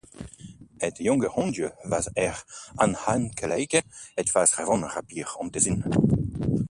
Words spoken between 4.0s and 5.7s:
het was gewoon grappig om te